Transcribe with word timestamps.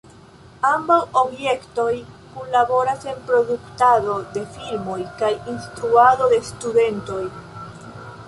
Ambaŭ 0.67 0.95
objektoj 1.19 1.91
kunlaboras 2.37 3.05
en 3.11 3.19
produktado 3.27 4.15
de 4.37 4.43
filmoj 4.55 4.97
kaj 5.21 5.31
instruado 5.53 6.31
de 6.35 6.41
studentoj. 6.51 7.21